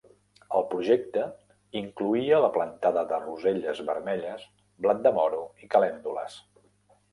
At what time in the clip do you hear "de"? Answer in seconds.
3.13-3.21, 5.07-5.15